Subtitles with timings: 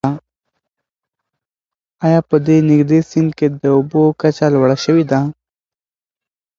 [2.05, 5.19] آیا په دې نږدې سیند کې د اوبو کچه لوړه شوې ده؟